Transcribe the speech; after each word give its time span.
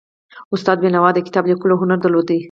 استاد 0.55 0.77
بینوا 0.83 1.09
د 1.13 1.19
کتاب 1.27 1.43
لیکلو 1.51 1.79
هنر 1.81 1.97
درلود. 2.01 2.27